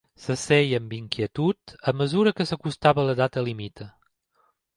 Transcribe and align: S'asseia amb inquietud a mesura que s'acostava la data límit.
S'asseia 0.21 0.77
amb 0.83 0.95
inquietud 0.99 1.75
a 1.91 1.93
mesura 1.99 2.33
que 2.41 2.49
s'acostava 2.53 3.05
la 3.11 3.17
data 3.21 3.45
límit. 3.51 3.87